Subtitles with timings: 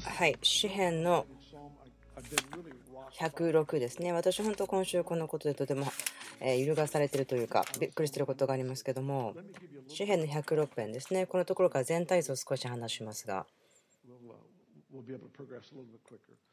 [0.00, 1.26] はい、詩篇の
[3.18, 4.12] 106ですね。
[4.12, 5.86] 私、本当、今週このことでとても、
[6.40, 9.34] え揺るがされているというか、びっくりしていることがありますけども、
[9.88, 11.26] 詩篇の106編ですね。
[11.26, 13.46] このところから全体像を少し話しますが、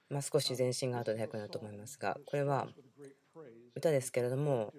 [0.10, 2.68] まあ、少し前進が後で早くなると思いますが、これは
[3.76, 4.74] 歌ですけれども、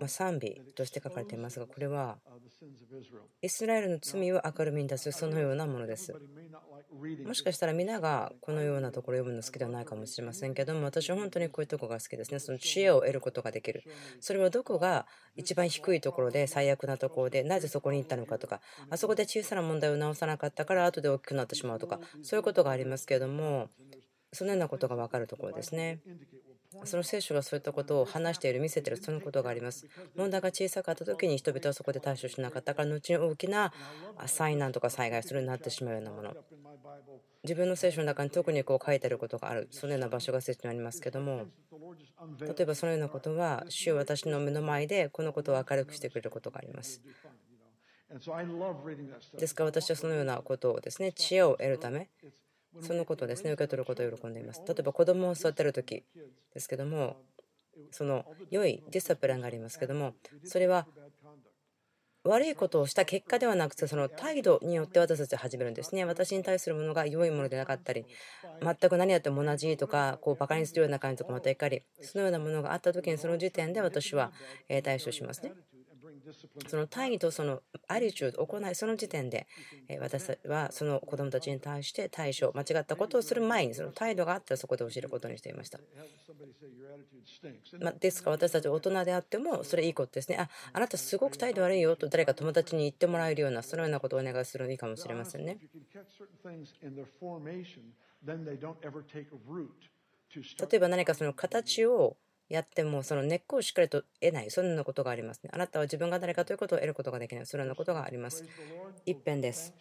[0.00, 2.18] ま賛美として書かれていますが、これは
[3.42, 6.14] イスラエルの罪を明るみに出すそのようなものです。
[7.24, 12.38] もしかしたら皆がこのようなところを読むの好きではないかもしれませんけども、私は本当にこういうところが好きですね。
[12.38, 13.84] その知恵を得ることができる。
[14.20, 23.68] それはどこが一番低いところで最悪なところで、なぜそこに行ったのかとか、あそこで小さな問題を直さなかったから後で大きくなってしまうとか、そういうことがありますけれども、
[24.32, 26.00] そのようなことが分かるところですね。
[26.84, 29.86] その聖書がそういったことを話している、見せている、そのことがあります。
[30.14, 33.72] 問題が小さかった時に人々はそこで対処しなかったから、後に大きな
[34.26, 36.36] 災難とか災害それになってしまうようなもの。
[37.44, 41.46] 自分の聖書の中に特にこう書いてあることがある、そのような場所が聖書にありますけども、
[42.40, 47.00] 例えばそのようなことは、主は私の目の前でこのことを明るくしてくれることがあります。
[49.38, 52.08] ですから私はそのようなことをですね、知恵を得るため、
[52.80, 54.62] そのことをですね受け取ることを喜んでいます。
[54.66, 56.04] 例えば子供を育てる時
[56.54, 57.16] ですけども
[57.90, 60.86] その良いディスプランがありますけどもそれは
[62.26, 68.04] 悪いことをした結果ではなくてその態度によって私たちは始めるんですね私に対するものが良いものでなかったり
[68.62, 74.32] 全く何やっても同じとかこうバカにするような感じとかまた怒りそのようなものがあった時にその時点で私は
[74.82, 75.52] 対処しますね
[76.68, 79.46] その大義とそのアリチュード、行い、その時点で、
[80.00, 85.78] 私はその子供たちに対して対処、間違ったことをする前に、その態度があったらそこで教えることにしていました。
[87.78, 90.36] まですから私たち大人であっても、それいいことですね。
[90.38, 95.58] あ、あなたすごく態度悪いよと誰か友達に言ってもらえるような、そのようなことをお願いするのいいかもしれませんね。
[100.70, 102.16] 例えば何かその形を
[102.48, 105.50] やってもその根っこをしっかりと得ない、そんなことがありますね。
[105.52, 108.44] あなたは自分が誰かということを得ることができない、そのようなことがあります。
[109.04, 109.74] 一辺です。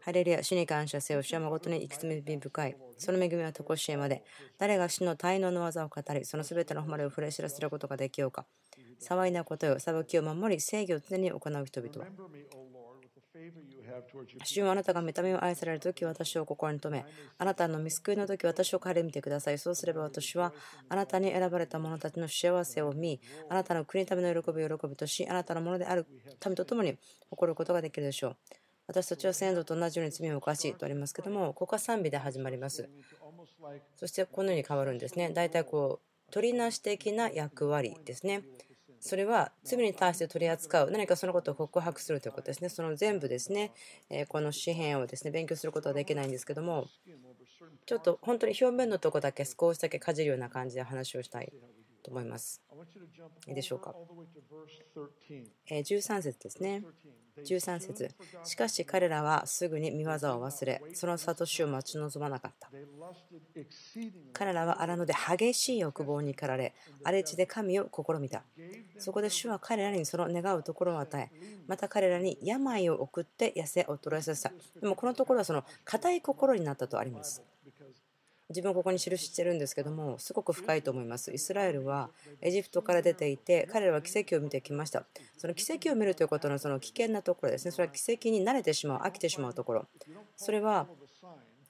[0.00, 1.22] ハレルヤ、主に感謝せよ。
[1.22, 2.76] 主は誠に生き罪深い。
[2.96, 4.24] その恵みは常しえまで。
[4.56, 8.46] 誰が主の滞納の技を語り、そのすべての誉れを触れ知らせることができようか。
[9.02, 12.06] 騒いなことよ、裁きを守り、正義を常に行う人々は。
[14.44, 17.04] 主よあなたが見た目を愛されるとき私を心に留め
[17.38, 19.58] あなたの見救いのとき私を顧みてください。
[19.58, 20.52] そうすれば私は
[20.88, 26.06] あなたに選ばれた者たちの幸せを見あなたの国のための喜びを喜びとしあなたのものである
[26.46, 26.96] 民と共に
[27.30, 28.36] 誇ることができるでしょう。
[28.86, 32.88] 私たちは先祖と同じように罪を犯しとありますけどもここは賛美で始まります。
[33.96, 35.30] そしてこのように変わるんですね。
[35.30, 38.42] 大体こう取りなし的な役割ですね
[39.00, 40.90] それは罪に対して取り扱う。
[40.90, 42.68] 何かそのことを告白するということですね。
[42.68, 43.72] その全部ですね
[44.28, 46.88] この詩篇をですね勉強することはできないんですけども
[47.86, 51.52] ちょっと本当に表面のとこだけ少しだけかじるような感じで話をしたい
[52.02, 52.62] と思います。
[53.46, 53.94] いいでしょうか
[55.68, 56.82] ？13節ですね。
[57.44, 58.10] 13節。
[58.44, 62.70] しかし彼らはすぐに見業を忘れその悟しを待ち望まなかった。
[64.32, 68.42] 彼らは荒野で激しい欲望に駆られ荒れ地で神を試みた。
[68.98, 71.30] そこで主は彼らにその願うところを与え
[71.66, 74.52] また彼らに病を送って痩せ衰えさせた。
[74.80, 77.42] でもこのところはその硬い心になったとあります
[78.50, 81.32] 自分はここに記してるんですけどもすごく深いと思います。
[81.32, 82.10] イスラエルは
[82.40, 85.04] エジプトから出ていて彼らは奇跡を見てきました。
[85.36, 87.72] その奇跡を見るということのその危険なところですね。
[87.72, 89.86] それは奇跡に慣れてしまう飽きてしまうところ。
[90.36, 90.86] それは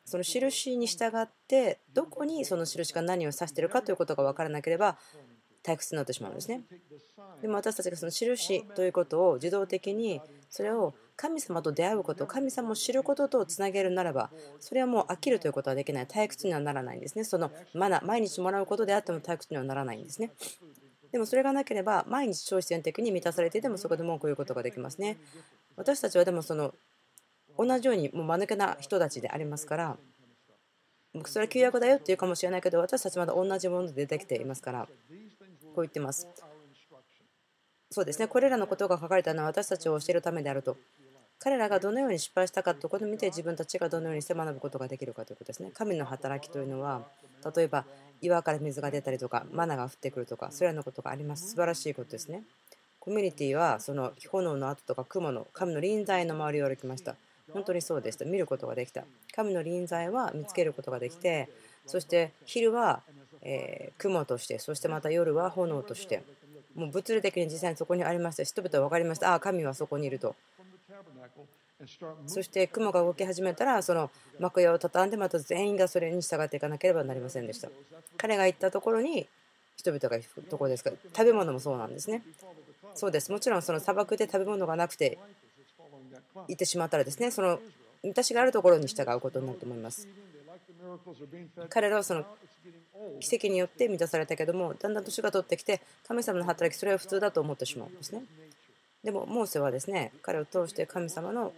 [0.05, 4.97] その印に従ってどこにその印が何を指しているかということが分からなければ
[5.65, 6.63] 退屈になってしまうんですね。
[7.43, 14.31] でも私たちがその印ということを自動的にそれを神様と出会うこと神様を知ることとつなげるならば
[14.61, 16.07] それはもう飽きるということはできない。
[16.07, 17.25] 退屈にはならないんですね。
[17.25, 20.31] そのマナ毎日もらうことであっても退屈にはならないんですね。
[21.11, 25.19] でもそれがなければ毎日超自然的に満たされていてもそこで文句を言うことができますね。
[25.75, 26.73] 私たちはでもその
[27.59, 29.97] 同じようにもう間抜けな人たちでありますから
[31.25, 34.87] それは旧約だよって言うかもしれないけど私たちまだ同じもので出てきていますから
[35.75, 36.29] こう言ってます。
[37.91, 38.29] そうですね。
[38.29, 40.77] これらのことが書かれたのは私たちを教えるためであると。
[41.41, 45.71] 彼らがどのように失敗したかということを見て自分たちがどのようにして学ぶことができるかということですね。
[45.73, 47.03] 神の働きというのは
[47.57, 47.85] 例えば
[48.21, 51.51] 岩から水が出たりとかマナが降ってくるとかそれらのことがあります。
[51.51, 52.43] 素晴らしいことですね。
[52.99, 57.15] コミュニティはその炎の跡とか雲の神の臨在の周りを歩きました。
[57.53, 58.25] 本当にそうでした。
[58.25, 59.05] 見ることができた。
[59.35, 61.49] 神の臨在は見つけることができて
[61.87, 63.03] そして昼は
[63.43, 66.25] えー雲としてそしてまた夜は炎として
[66.75, 69.31] もう物理的に実際にそこにありました人々は分かりました。
[69.31, 70.35] ああ神はそこにいると。
[72.27, 74.11] そして雲が動き始めたらその
[74.41, 77.69] 幕屋を畳んでまた全員がそれに従っていかなければなりませんでした。
[78.17, 79.29] 彼が行ったところに
[79.77, 82.23] 人々が行くところですから食べ物もそうなんですね。
[82.95, 83.31] そうです。
[83.31, 85.19] もちろんその砂漠で食べ物がなくて
[86.49, 87.61] 行ってしまったらですねその
[88.03, 90.09] 私があるところに従うことになると思います。
[91.69, 92.25] 彼らはその
[93.21, 98.23] 奇跡によって満たされたけどもだんだん年が取ってきて神様の働きそれは普通だと思ってしまうんですね。
[99.05, 101.53] でもモーセはですね彼を通して神様の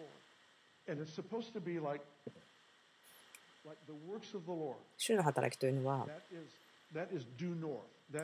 [4.96, 6.06] 主の働きというのは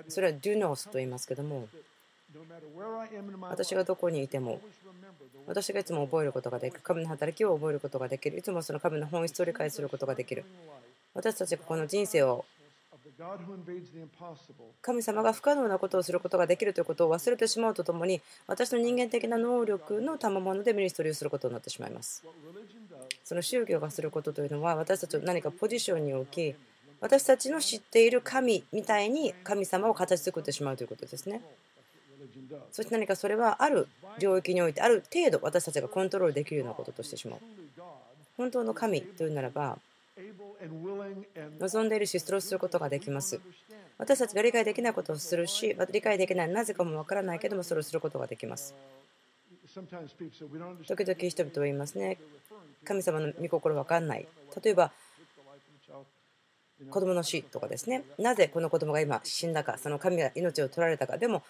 [0.08, 1.68] それはデュノースと言いますけども
[3.48, 4.60] 私がどこにいても
[5.46, 10.44] 私がいつも覚えることができる神の働きを覚えることができるいつもその神の本質を理解することができる。
[11.14, 12.44] 私たちがこの人生を
[14.82, 22.22] 神様が不可能なことをすることができるということを忘れてしまうとともに私の人間的な能力の賜物でミニストリーをすることになってしまいます。
[23.24, 26.54] その宗教がすることというのは私たちを何かポジションに置き
[27.00, 31.40] 私たちの知っている神みたいに神様を形作ってしまうということですね。
[32.70, 33.88] そして何かそれはある
[34.18, 37.40] 領域においてある程度私たちがコントロールできるようなこととしてしまう。
[38.36, 39.78] 本当の神というならば
[41.60, 43.38] 望んでいるしストロすることができます。
[43.98, 48.74] 私たちが理解できないことをするし理解できないなぜかもわからないけどもそれをすることができます。
[49.74, 52.18] 時々人々は言いますね。
[52.84, 54.26] 神様の御心わかんない。
[54.62, 54.90] 例えば
[56.90, 58.04] 子供の死とかですね。
[58.18, 61.18] なぜこの子供が今死んだかその神が命を取られたか。
[61.18, 61.42] でも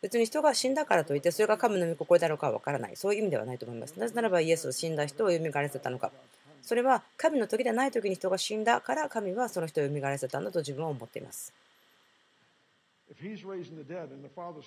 [0.00, 2.96] 別に人が死んだからといってそれが神の御心だろうかは分からない。
[2.96, 3.98] そういう意味ではないと思います。
[3.98, 6.12] なぜならばイエスを死んだ人を蘇らせたのか
[6.62, 11.52] それは神の時でない時に人が死んだから神はその人を蘇らせたんだと自分は思っています。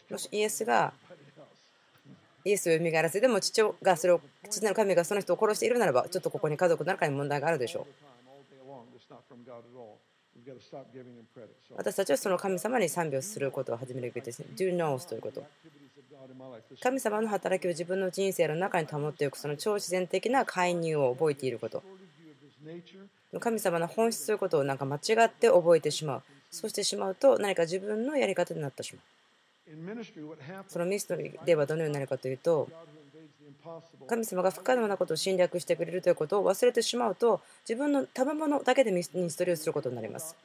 [0.10, 0.94] もしイエスが
[2.44, 7.86] イエスを蘇らせでも父がそれを父なる神がその人を殺しているならばちょっとここに家族の中に問題があるでしょう。
[11.76, 14.46] 私たちはその神様に賛美をすることを始めるべきですね。
[14.56, 15.44] Do knows ということ。
[16.82, 21.84] 神様の働きを自分の人生の中に保っておくその超自然的な介入を覚えていること。
[23.40, 26.24] 神様の本質ということをなんか間違って覚えてしまう。
[26.52, 29.04] そうしてしまうと何か自分のやり方になってしまう。
[30.68, 32.70] そのミニストリーではどのようになるかというと
[34.08, 40.36] 神様が不可能なことを侵略してくれるということを忘れてしまうと自分の賜物だけでミニストリーをすることになります。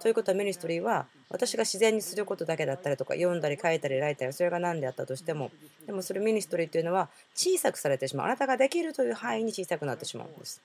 [0.00, 5.50] ということはミニストリーは私が自然にすることだけだったりとか読んだり書いたり書いたりそれが何であったとしても
[5.86, 10.60] でもそれミニストリーというのは小さくされてしまうあなたができるという範囲に小さくなってしまうんです。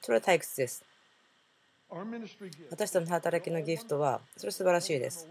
[0.00, 0.82] それは退屈です。
[2.70, 5.28] 私たちの働きのギフトはそれは素晴らしいです。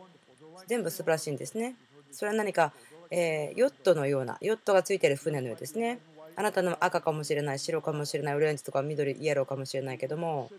[0.68, 1.76] 全部素晴らしいんですね。
[2.12, 2.74] それは何か、
[3.12, 6.00] えヨットのようなヨットがついている船のようですね。
[6.36, 10.50] あなたの赤かもしれない白かもしれないオレンジとか緑イエローかもしれないけども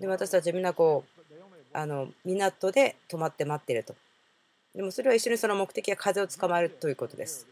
[0.00, 1.25] で私たちみんなこう
[1.76, 3.94] あの港で泊まって待っていると。
[4.74, 7.46] でもそれは一緒にその目的は風を捕まえるということです。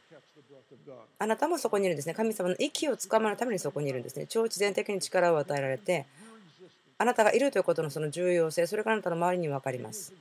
[1.18, 2.14] あなたもそこにいるんですね。
[2.14, 4.26] 神様の息を捕まるためにそこにいるんですね。
[4.26, 6.06] 超自然的に力を与えられて
[6.96, 10.12] あなたがいるということのその重要性それがあなたの周りに分かります。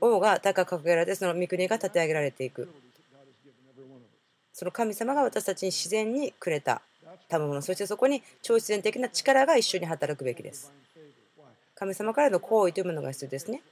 [0.00, 2.68] 王が高く掲げられてその御国が立て上げられていく。
[4.54, 6.80] その神様が私たちに自然にくれた。
[7.28, 10.72] 賜物そしてそこに超自然的な力が一緒に働くべきです。
[11.78, 13.62] 神様からの行為というものが必要ですね。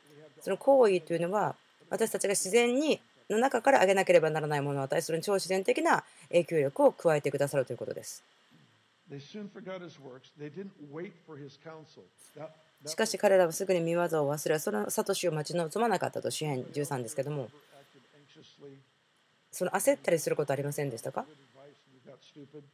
[0.40, 1.56] その行為というのは
[1.90, 8.23] 私たちが自然にの中から上げなければならないものを与えそれに超自然的な影響力を加えてくださるということです。
[12.87, 17.49] しかし彼らはすぐに見業を忘れその悟しを待ち望まなかったと詩篇13ですけども。
[19.50, 21.25] その焦ったりすることありませんでしたか？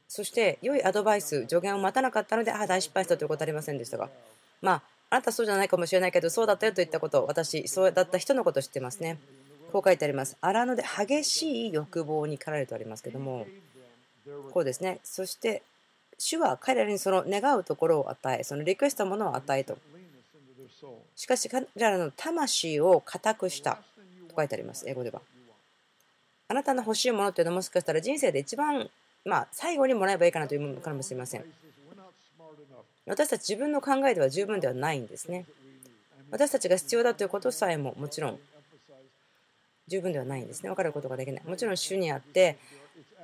[0.09, 4.09] そして良いアドバイス助言を待たなかったのでああ大失敗したということありませんでしたか？
[4.63, 9.19] まああなたそうじゃないかもしれないけどそうだったよといったこと私そうだった人のこと知ってますね。
[9.73, 10.37] こう書いてあります。
[10.41, 13.47] 荒野で激しい欲望に駆られるとありますけども。
[14.53, 15.01] こうですね。
[15.03, 15.63] そして
[16.19, 19.79] 主は彼らにその願うところを与えそのリクエストものを与えと。
[21.17, 23.79] しかし彼らの魂を固くした。
[24.29, 24.89] と書いてあります。
[24.89, 25.21] 英語では。
[26.49, 28.91] あなたの欲しいものっていうのはもしかしたら人生で一番、
[29.25, 31.45] まあ、最後にもらえばいいかなというものかもしれません。
[33.07, 35.47] 私たち自分の考えでは十分ではないんですね。
[36.31, 38.39] 私たちが必要だということさえももちろん
[39.89, 40.69] 十分ではないんですね。
[40.69, 41.45] 分かることができない。
[41.45, 42.59] もちろん主にあって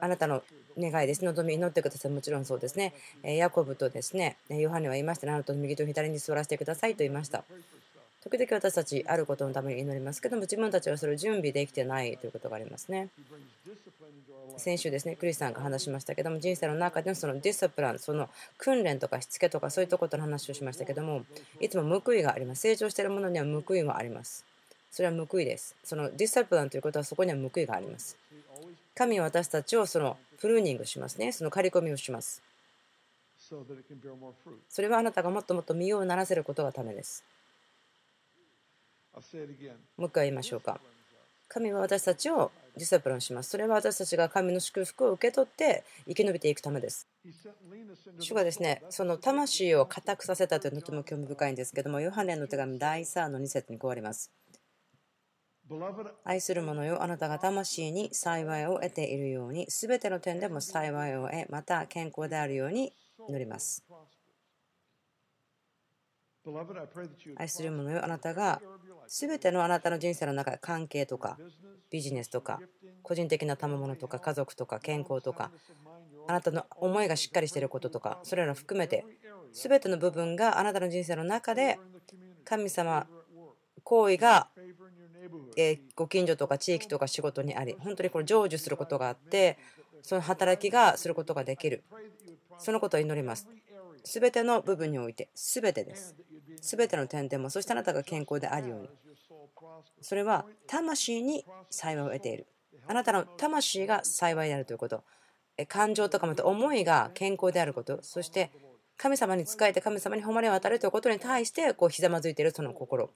[0.01, 0.43] あなたの
[0.79, 1.25] 願いです。
[1.25, 2.13] 望み祈ってください。
[2.13, 2.93] もちろんそうですね。
[3.23, 5.29] ヤコブとですね、ヨハネは言いました。
[5.33, 7.45] あなたの右と左に座らせてくださいと言いました。
[8.29, 13.09] 時々私たちあることのために祈りますけども自分たちはそれを準備できてないということがありますね
[14.57, 21.25] 先週ですね、クリスさんが話しましたけども、人生の中でのそのディスプラン、その訓練とかしつけとかそういったことの話をしましたけども、
[21.61, 22.63] いつも報いがあります。
[22.63, 24.45] 成長しているものには報いはあります。
[24.91, 25.75] それは報いです。
[25.85, 28.17] そのディスプランということはそこには報いがあります。
[28.95, 31.33] 神は私たちをそのプルーニングしますね。
[31.33, 32.43] その刈り込みをします。
[34.69, 37.23] それはあなたがもっともっと身をならせることがためです。
[39.97, 40.81] もう一回言いましょうか。
[41.49, 43.51] 神は私たちをディサプランします。
[43.51, 47.09] それは私たちが神の祝福を受け取って生き延びていくためです。
[48.19, 54.31] 主がですね、その魂を固くさせたというのとても興味深いんですけども、ヨハネの手紙第3の2節にこうあります。
[56.25, 62.93] 愛する者よ、あなたが魂に幸いを得ているように、すべての点でも幸いを得、また健康であるように
[63.29, 63.85] 祈ります。
[67.37, 68.61] 愛する者よ、あなたが
[69.09, 71.39] すべてのあなたの人生の中で関係とか
[71.91, 72.61] ビジネスとか
[73.03, 75.51] 個人的な賜物とか家族とか健康とか
[76.29, 79.05] あなたの思いがしっかりしていることとかそれらを含めて
[79.53, 81.79] 全ての部分があなたの人生の中で
[82.45, 83.07] 神様
[83.85, 84.49] 行為が
[85.95, 89.59] ご近所とか地域とか仕事にあり本当にこれ成就することがあって
[90.03, 91.83] その働きがすることができる。
[92.59, 93.47] そのことを祈ります
[94.07, 96.15] 全ての部分において全てです。
[96.63, 98.89] 全ての点でもそしてあなたが健康であるように。
[100.01, 102.47] それは魂に幸いを得ている。
[102.87, 105.03] あなたの魂が幸いであるということ。
[105.69, 107.99] 感情とかまた思いが健康であること。
[108.03, 108.53] そして
[108.97, 113.11] 神様に仕えて神様に誉れを与えるということに対してこうひざまずいているその心。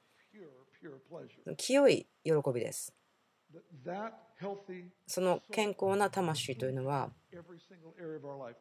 [1.57, 2.95] 清い喜びです
[5.07, 7.11] その健康な魂というのは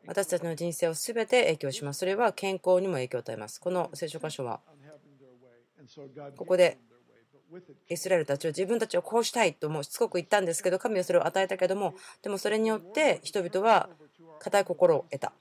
[0.05, 2.00] 私たちの人生を全て影響します。
[2.00, 3.59] それは健康にも影響を与えます。
[3.59, 4.59] この聖書箇所は
[6.38, 6.77] ここで
[7.89, 13.89] イスラエルたちは自分たちをこうしたいともしつこく言ったんですけど神はそれを与えたけどもでもそれによって人々は
[14.39, 15.33] 固い心を得た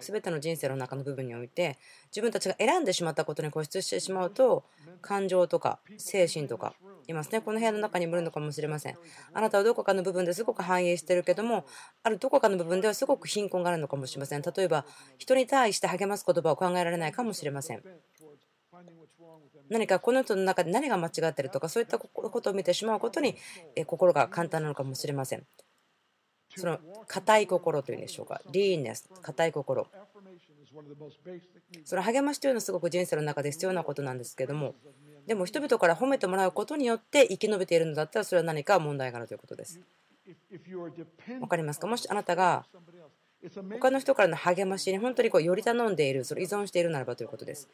[0.00, 1.76] 全ての人生の中の部分において
[2.10, 4.64] 自分たちが選んでしまったことに固執してしまうと
[5.02, 6.74] 感情とか精神とか
[7.08, 7.40] いますね。
[7.40, 8.96] この部屋の中にもいるのかもしれません。
[9.32, 11.64] あなたはどこかの部分ですごく繁栄してるけども
[12.04, 14.42] あるどこかの部分ではすごく貧困があるのかもしれません。
[14.42, 14.86] 例えば
[15.18, 17.82] 人に対して励ます言葉を考えられないかもしれません。
[19.68, 23.36] 何かこの人の中で何が間違ってるとかそういったことを見てしまうことに
[23.86, 25.44] 心が簡単なのかもしれません
[26.56, 29.86] その硬い心というんでしょうか、リーネス、硬い心。
[31.84, 34.74] その励ましというのはすごく人生の中で必要なことなんですけども、
[35.26, 39.80] でも人々から褒めてもらうことによって生き延びているのだったら、それは何か問題があるということです。
[41.26, 41.86] 分かりますか？
[41.86, 42.64] もしあなたが
[43.70, 47.68] 他の人からの励ましに本当にこうより頼んでいる、それ依存しているならばということです。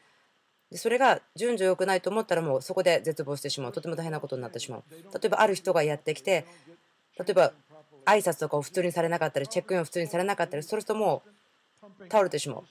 [0.75, 6.47] それが順序良くないと思ったらもうそこで絶望してしまうとても大変なことになってしまう例えばある人がやってきて
[7.19, 7.53] 例えば
[8.05, 11.23] 挨拶とかを普通にされなかったりチェックインを普通にされなかったりするとも
[11.81, 12.63] う倒れてしまう。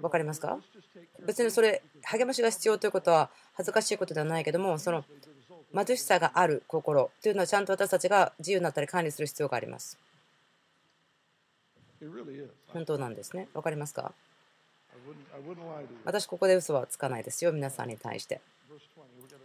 [0.00, 0.58] 分かりますか？
[1.26, 5.04] 別にそれ励ましが必要ということは恥ずかしいことではないけどもその
[5.74, 9.98] 貧しさがある心というのはちゃんと私たちが自由になったり管理する必要があります。
[12.68, 13.48] 本当なんですね。
[13.52, 14.12] 分かりますか？
[16.04, 18.40] 私ここで嘘はつかないですよ皆さんに対して。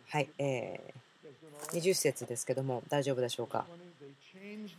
[0.09, 1.02] はいえー
[1.71, 3.65] 20節ですけども大丈夫でしょうか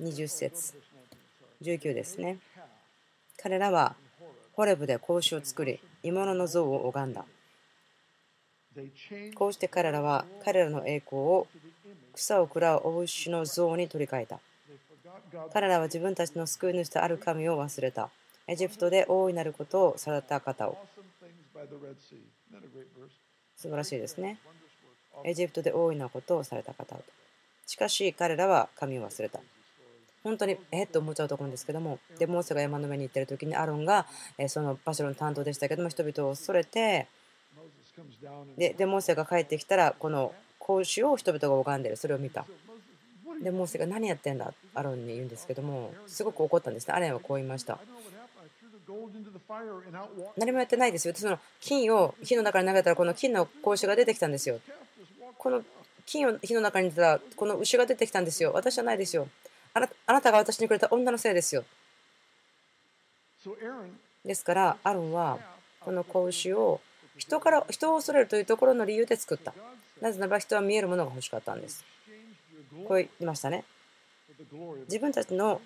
[0.01, 0.75] ？20節。
[1.63, 2.39] 19ですね。
[3.37, 3.95] 彼らは
[4.53, 7.25] ホレブで格子を作り鋳物の像を拝んだ。
[9.35, 11.47] こうして彼らは彼らの栄光を
[12.15, 14.41] 草を食らうお牛の像に取り替えた。
[15.53, 18.11] 彼らは自分たちの救い主とある神を忘れた。
[18.47, 20.79] エジプトで大いなることをされた方を。
[23.57, 24.39] 素晴らしいですね。
[25.23, 26.97] エジプトで大いなことをされた方。
[27.67, 29.41] しかし彼らは神を忘れた。
[30.23, 31.99] 本当にえっと思っちゃうと思うんですけども。
[32.19, 34.07] でモーセが山の上に行ってる時にアロンが
[34.49, 37.07] その場所の担当でしたけども人々を恐れて
[38.57, 41.97] ででモーセが帰ってきたらこの格子を人々が拝んでる。
[41.97, 42.47] それを見た。
[43.43, 44.53] でモーセが何やってんだ？
[44.75, 46.95] アロンに言うんですけどもすごく怒ったんですね。
[46.95, 47.79] アレンはこう言いました。
[50.37, 54.61] 何もやってないですよその金を火の中に投げたらこの金の格子が出てきたんですよ。
[55.39, 55.63] この
[56.07, 58.53] 金を火の中に出たこの牛が出てきたんですよ。
[58.53, 59.29] 私じゃないですよ。
[59.73, 61.65] あなあなたが私にくれた女のせいですよ。
[64.25, 65.39] ですから、アロンは
[65.81, 66.81] この子牛を
[67.19, 69.53] 人から人を恐れるというところの理由で作った。
[70.01, 71.85] なぜならば人は見えるものが欲しかったんです。
[72.89, 73.65] こう言いましたね。
[74.87, 75.61] 自分たちの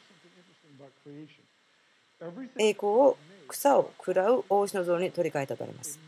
[2.59, 5.99] 栄光を草を食らう王子の像に取り替えたとあります。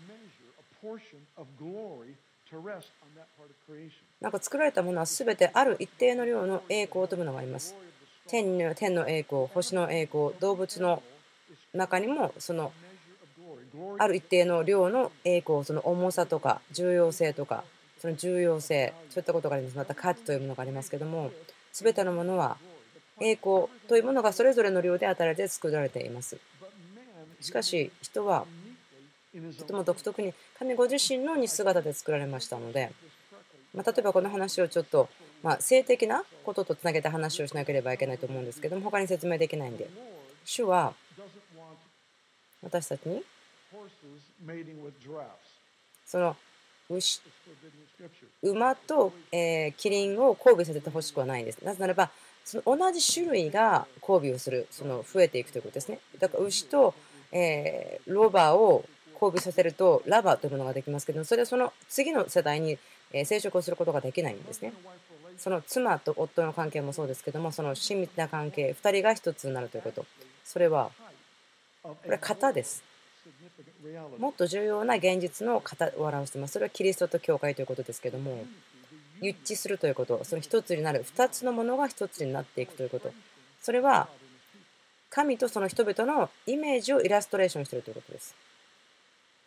[4.20, 7.74] なんか作られたものは全てある一定の量の栄光というものがあります。
[8.28, 11.02] 天の天の栄光、星の栄光、動物の
[11.72, 12.72] 中にもその
[13.98, 17.64] ある一定の量の栄光、その重さとか重要性とか、
[18.00, 19.76] その重要性、そういったことがあります。
[19.76, 21.30] また価値というものがありますけども、
[21.72, 22.56] 全てのものは
[23.20, 26.38] 栄光というものがそれぞれの量で与えられて作られています。
[27.40, 28.44] しかし人は
[29.58, 32.90] とても独特に神ご自身の姿で作られましたので、
[33.74, 35.08] まあ、例えばこの話をちょっと、
[35.42, 39.88] ま性的なこととつなげた話をしなければいけないと思うんですけども他に説明できないんで
[40.44, 40.92] 主は
[42.62, 43.22] 私たちに
[46.04, 46.36] その
[46.90, 47.20] 牛
[48.42, 51.64] 馬と、えキリンを交尾させてほしくはないんです。
[51.64, 52.10] なぜならば
[52.44, 56.00] その同じ種類が交尾をするその増えていくということですね。
[56.18, 56.94] だから牛と、
[57.30, 58.84] えロバを
[59.20, 62.78] 交尾させるとラバーというものができますけどそれはその次の世代に
[63.12, 64.72] 生殖をすることができないんですね。
[65.36, 70.06] その妻と夫の関係もそうですけどもその親密な関係2人が1つになるということ。
[70.44, 70.90] それは
[71.82, 72.84] これは型です。
[74.18, 76.52] もっと重要な現実の型を表しています。
[76.52, 78.44] それはキリストと教会ということですけども
[79.20, 80.22] 一致するということ。
[80.24, 81.04] その1つになる。
[81.04, 83.12] 2つのものが1つになっていくということ。
[83.60, 84.08] それは
[85.10, 88.34] 神とその人々のイメージをイラストレーションしているということです。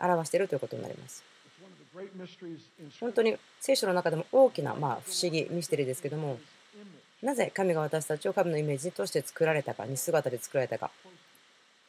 [0.07, 1.23] 表しているということになります。
[2.99, 6.39] 本当に聖書の中でも大きなまあ不思議ミステリーですけども
[7.21, 10.91] なぜ神が私たちを神のイメージとして作られたかに姿で作られたか。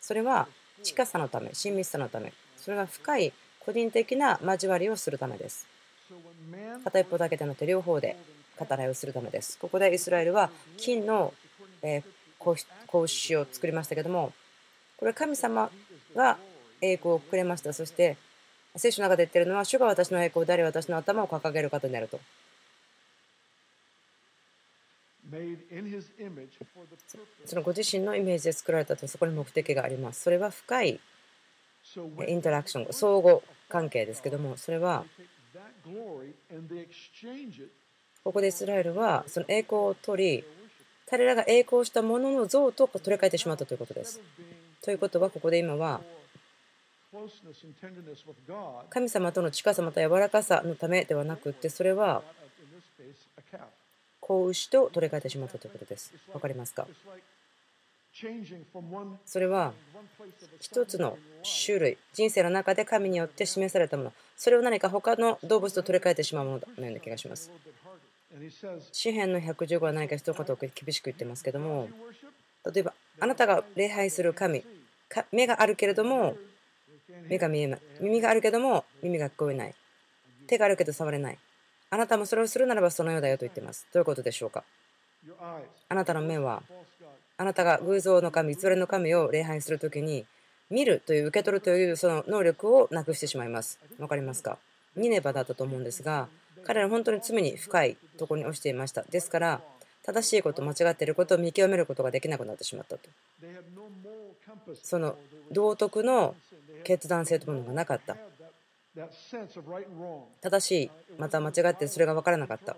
[0.01, 0.47] それは
[0.83, 5.67] 近さのため親密さのためそれは深い個人的な交わりをするためです。
[6.85, 8.17] 片一方だけでなく両方で
[8.59, 9.59] 語らいをするためです。
[9.59, 11.33] ここでイスラエルは金の
[12.87, 14.33] 格子を作りましたけども
[14.99, 15.71] これは神様
[16.15, 16.39] が
[16.85, 18.17] 栄光をくれましたそして
[18.77, 22.19] 聖書の中で言ってるのは、主が私の栄光であり、私の頭を掲げる方になると。
[27.47, 30.23] そのご自身のイメージで作られたと、そこに目的があります。
[30.23, 31.01] それは深い
[32.27, 35.05] インタラクション、相互関係ですけども、それは、
[38.25, 40.45] ここでイスラエルはその栄光を取り、
[41.09, 44.21] 彼らが栄光したものの像と取り替えてしまったということです。
[44.83, 46.01] ということは、ここで今は、
[48.91, 52.23] 神様との近さまた柔らかさのためではなくってそれは
[54.21, 56.13] 子牛と取り替えてしまったということです。
[56.33, 56.87] わかりますか？
[59.27, 59.73] それは
[60.61, 61.19] 一つの
[61.67, 67.51] 種類人生の中で神によって示されたものそれを何か他の動物と取り替えてしまうもののような気がします。
[68.93, 71.89] 詩篇の115は何か一言厳しく言ってますけども
[72.73, 74.65] 例えばあなたが礼拝する神
[75.31, 76.37] 目があるけれども
[77.29, 77.81] 目が見えない。
[78.01, 79.75] 耳があるけども耳が聞こえない。
[80.47, 81.39] 手があるけど触れない。
[81.91, 83.87] あなたもそれをするならばそのようだよと言っています。
[83.93, 84.65] どういうことでしょうか？
[85.89, 86.63] あなたの目は
[87.39, 90.27] あなたが偶像の神偽りの神を礼拝するときに
[90.71, 93.79] 見るという受け取るというその能力をなくしてしまいます。
[93.99, 94.59] 分かりますか？
[94.97, 96.29] ニネバだったと思うんですが
[96.65, 99.03] 彼ら本当に罪に深いところに落ちていました。
[99.03, 99.61] ですから
[100.05, 103.09] 正しいこと間違っていることを見極めることができなくなってしまったと。
[104.83, 105.17] その
[105.51, 106.35] 道徳の
[106.85, 108.17] 決断性というものがなかった。
[110.41, 112.77] 正しいまた間違ってそれが分からなかった。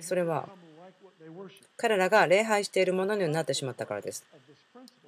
[0.00, 0.48] それは
[1.76, 4.24] 彼らが礼拝しているものになってしまったからです。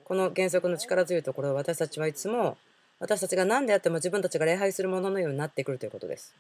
[0.05, 2.57] この原則の力強いところは私たちはいつも
[2.99, 6.35] 私たちが何であっても自分たちが礼拝するもののようになってくるということです。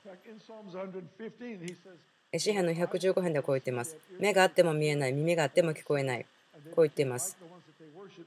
[2.37, 3.97] 詩篇の115編ではこう言っています。
[4.19, 5.13] 目があっても見えない。
[5.13, 6.27] 耳があっても聞こえない。
[6.75, 7.37] こう言っています。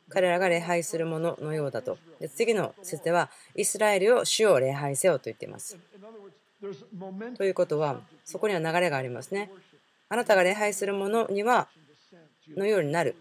[0.10, 1.98] 彼らが礼拝するもののようだと。
[2.20, 5.78] で次の説では、イスラエルを主を礼拝せよと言っています。
[7.38, 9.52] ということは、そこには流れがありますね。
[10.10, 11.68] あなたが礼拝するものには、
[12.56, 13.16] のようになる。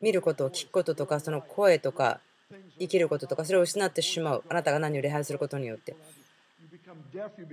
[0.00, 2.20] 見ることを、聞くこととか、その声とか、
[2.78, 4.44] 生きることとか、それを失ってしまう。
[4.48, 5.96] あなたが何を礼拝することによって。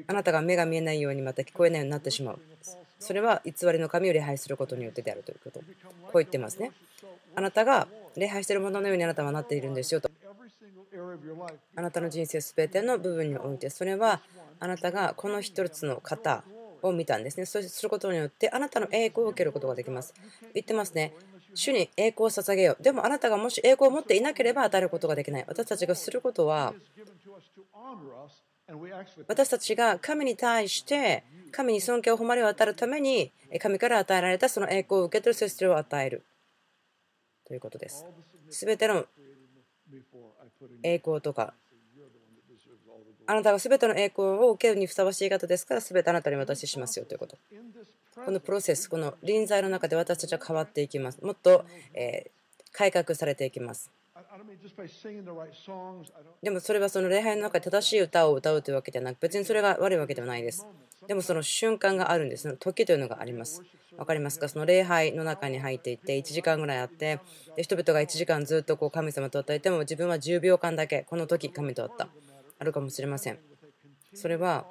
[0.07, 2.39] あなたが目が見えないようにまた聞こえないようになってしまう。
[2.99, 5.59] それは偽りの神を礼拝することによってであるということ。
[5.59, 5.65] こ
[6.15, 6.71] う言ってますね。
[7.35, 10.09] あなたが礼拝しているもののようにあなたはなっているんですよと。
[11.75, 14.21] あなたの人生すべての部分において、それは
[14.59, 16.43] あなたがこの一つの方
[16.81, 17.45] を見たんですね。
[17.45, 20.13] そうすることによって、あなたの栄光を受けることができます。
[20.53, 21.13] 言ってますね。
[21.53, 22.83] 主に栄光を捧げよう。
[22.83, 25.45] でもあなたがもし栄光を持っていなければ与えることができない。
[25.47, 26.73] 私たちがすることは、
[29.27, 36.23] 私たちが神に対して神に尊敬を誉れを与えるために神から与えられたその栄光を受け取る性質を与える
[37.45, 38.05] ということです。
[38.49, 39.05] すべての
[40.83, 41.53] 栄光とか
[43.27, 47.37] あなたが全ての栄光を受けるにふさわしい方ですから全てあなたに渡ししますよということ。
[48.13, 51.23] このプロセスこの臨在の中で私たちは変わっていきます。
[51.23, 52.31] もっとえ
[52.71, 53.91] 改革されていきます。
[56.41, 60.65] でもそれはその礼拝の中で正しい歌を歌うというわけではなく別にそれが悪いわけではないです。
[61.07, 62.43] でもその瞬間があるんです。
[62.43, 63.61] その時というのがあります。
[63.95, 64.49] 分かりますか？
[64.49, 67.19] その礼拝の中に入っていって1時間ぐらいあって
[67.55, 72.09] で人々が1時間ずっとこう神様と与えても自分は10秒間だけこの時神と会った。
[72.57, 73.39] あるかもしれません。
[74.13, 74.65] それは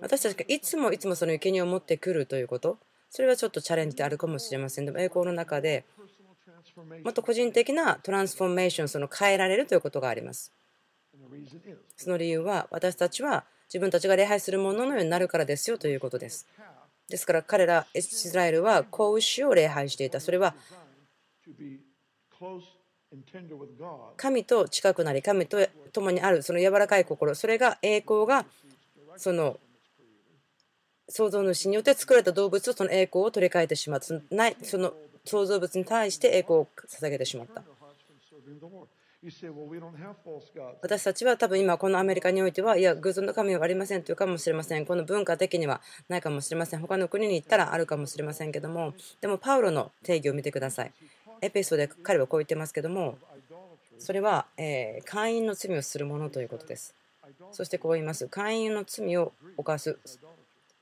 [0.00, 2.78] 私たちがいつもいつもその生贄を持ってくるということ。
[3.08, 4.86] それはちょっとチャレンジであるかもしれません。
[4.86, 5.84] でも栄光の中で
[7.04, 10.52] もっと個人的なトランスフォーメーションその変えられるということがあります。
[11.96, 16.46] その理由は私たちは自分たちが礼拝するもののようになるからですよということです。
[17.08, 20.20] ですから彼らイスラエルは子牛を礼拝していた。
[20.20, 20.54] それは
[24.16, 25.58] 神と近くなり神と
[25.92, 27.34] 共にあるその柔らかい心。
[27.34, 28.46] それが栄光が
[29.16, 29.58] その
[31.08, 34.06] 創造主によって作られた動物とその栄光を取り替えてしまった。
[34.06, 34.92] その
[35.24, 37.62] 創造物に対して栄光を捧げてしまった。
[40.82, 44.86] 私たちは多分今このアメリカにおいてはいや偶像の神はありませんというかもしれません。
[44.86, 46.80] この文化的にはないかもしれません。
[46.80, 48.52] 他の国に行ったらあるかもしれません。
[48.52, 50.92] けどもでもパウロの定義を見てください
[51.40, 53.18] エペソで彼はこう言ってますけども
[53.98, 56.94] それは、え会員の罪をするものということです。
[57.52, 58.28] そしてこう言います。
[58.28, 59.98] 会員の罪を犯す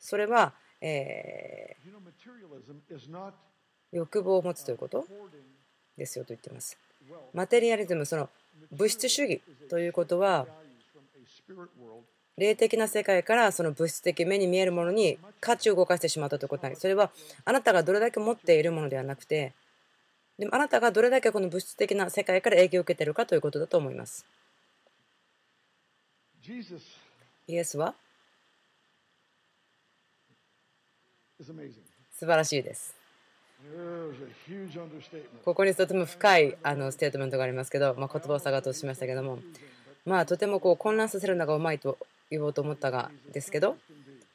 [0.01, 1.77] それは、え
[3.92, 5.07] 欲望を持つということ？
[5.97, 6.77] ですよと言ってます
[7.33, 8.29] マテリアリズムその
[8.71, 10.47] 物質主義ということは
[12.37, 17.11] 霊的な世界からその物質的目に見えるものに価値を動かしてしまったということなんですそれは
[17.45, 19.53] あなたがどれだけ持っているものではなくて
[20.38, 24.27] でもあなたがどれだけこの物質的な世界から影響を受けているかということだと思います。
[27.47, 27.95] イエスは？
[31.38, 33.04] 素晴らしいです。
[35.44, 39.38] ここにとても深いあのステートメントがありますけど、まあ、言葉を探としましたけども、
[40.05, 41.98] まあ、とてもこう混乱させるのがうまいと
[42.31, 43.77] 言おうと思ったがですけど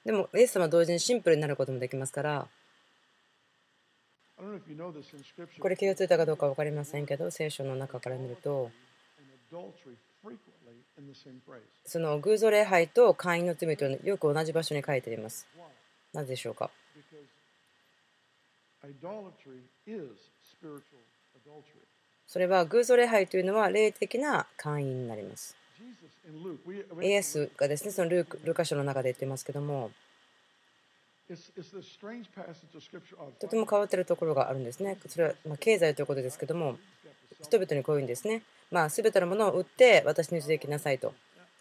[0.06, 2.48] でもイエス様は同時にシンプルになることもできますから。
[5.60, 8.72] これ気がついたかどうか分かりませんけど聖書の中から見ると
[11.86, 15.46] その偶像礼拝と会員の罪というのはよく同じ場所に書いてあります。
[16.14, 16.70] なぜでしょうか？
[22.28, 25.56] それは偶像礼拝というのは霊的な会員になります
[27.02, 29.92] イエスがですねそのルーカ書の中で言ってますけども
[33.40, 34.98] とても変わっているところがあるんですね。
[35.08, 36.78] それはま経済ということですけども、
[37.44, 38.42] 人々にこういうんですね。
[38.72, 41.14] まあ、全てのものを売って私についてきなさいと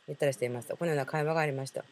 [0.06, 0.74] 言ったりしていました。
[0.74, 1.84] このような会話がありました。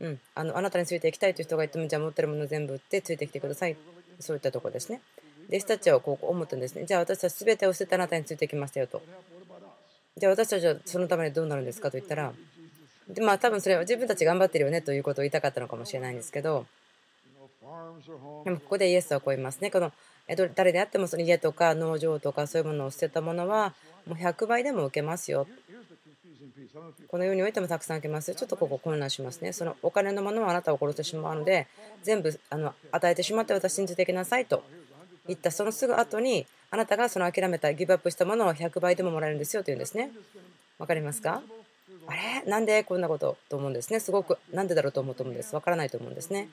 [0.00, 3.76] うん、あのあなたについていきたいという人がいても、じゃあ持ってるものを全部売ってついてきてください。
[4.20, 5.00] そういったとこですね。
[5.48, 6.84] 弟子たちはこう思ったんですね。
[6.84, 9.02] じゃあ私たち全てを捨ててあなたについてきましたよと。
[10.16, 12.32] じゃあ私たちはそのためにどうなるんですかと言ったら、
[13.08, 16.66] でまあ多分それは自分たち頑張ってるよねということを言いたかったのかもしれないんですけど、
[18.44, 19.70] でもここでイエスはこう言いますね。
[19.70, 19.92] この
[20.54, 23.74] 誰であってもその家とか農場とかそういうものを捨てたものは
[24.06, 25.46] もう100倍でも受けますよ。
[27.08, 28.34] このようにおいてもたくさん受けます。
[28.34, 29.52] ちょっとここ混乱しますね。
[29.52, 31.66] そのお金のものはあなたを殺してしまうので
[32.02, 34.62] 全部あの与えてしまって私についてきなさいと
[35.26, 40.10] 言ったそのすぐ後にあなたがその諦めたギブアップしたものを100倍でももらえるんですよと言うんですね。
[40.78, 41.42] わかりますか？
[42.06, 42.48] あれ？
[42.48, 44.00] なんでこんなことと思うんですね。
[44.00, 45.54] すごくなんでだろうと思うと思うんです。
[45.54, 46.48] わからないと思うんですね。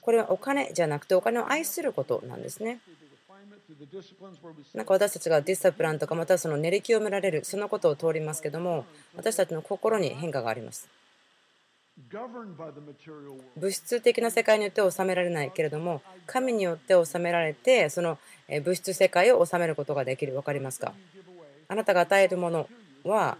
[0.00, 2.80] これはお金じゃなくてお金を愛することなんですね。
[4.74, 8.84] なんか私たちがディスタプランとかまたその練り清められるそのことを通りますけども
[9.16, 10.88] 私たちの心に変化があります。
[13.56, 20.32] 物質的な世界によって治められないけれども神によって治められてその物質世界を治めることができる。
[20.32, 20.94] 分かりますか？
[21.68, 22.68] あなたが与えるもの
[23.04, 23.36] は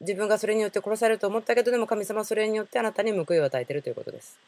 [0.00, 4.38] 自分がそれによって殺されると思ったけどでも神様はそれによってあなたに報いを与えているということです。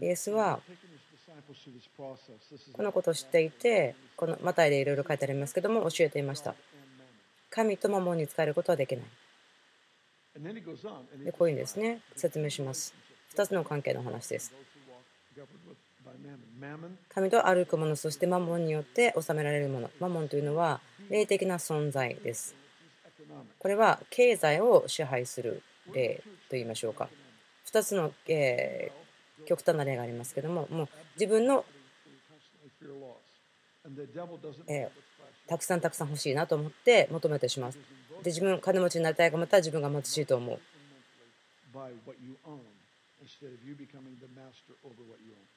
[0.00, 0.60] イエスは
[2.72, 6.54] このことを知っていてこのマタイでいろいろ書いてありますけども教えていました。
[7.50, 9.04] 神とマモンに仕えることはできない。
[11.24, 12.00] でこういうんですね。
[12.16, 12.94] 説明します。
[13.34, 14.52] 2つの関係の話です。
[17.10, 19.90] 神と歩くものそしてマモンによって治められるもの。
[20.00, 22.54] マモンというのは霊的な存在です。
[23.58, 27.08] これは経済を支配する例といいましょうか
[27.70, 31.64] 2つの、えー、極端な例がありますけどももう自分の、
[34.68, 37.72] えー、たくさんたくさん欲しいなと思って求めてしまう。
[37.72, 37.78] で
[38.30, 40.58] 自分金持ちになりたいがまた自分が貧しいと思う。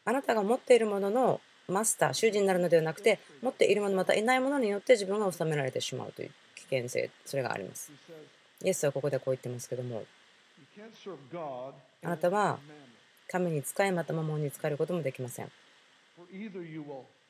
[0.05, 7.91] あなたが持っているもののマスター、主人になるのではなくて、持っているもの、またいないものによって自分が治められてしまうという危険性、それがあります。
[8.63, 10.03] イエスはここでこう言ってますけども、
[12.03, 12.59] あなたは
[13.31, 15.51] 神に使い、また魔物に使えることもできません。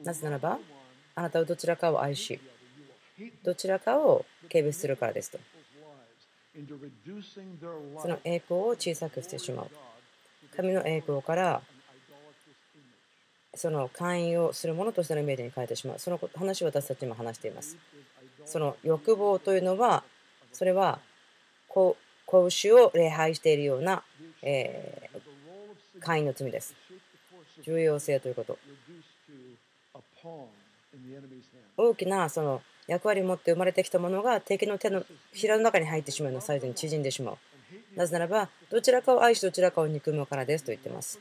[0.04, 0.60] なぜならば、
[1.16, 2.40] あなたはどちらかを愛し、
[3.44, 5.40] どちらかを軽蔑するからですと。
[8.02, 9.70] その栄光を小さくしてしまう。
[10.56, 11.62] 神の栄光から
[13.54, 16.00] その会員をするものとしてのイメージに変えてしまう。
[16.00, 17.78] その話を私たちも話しています。
[18.46, 20.04] その欲望というのは、
[20.52, 21.00] それは
[22.26, 24.04] 子牛を礼拝しているような、
[24.42, 26.76] えー、会員の罪です。
[27.64, 28.58] 重要性ということ。
[31.78, 37.38] 大きなその役割を持って生まれてきたものが敵の手のひらの中に入ってしまうようなサイズに縮んでしまう。
[37.96, 41.20] なぜならば、どちらかを愛し、どちらかを憎むからですと言っています。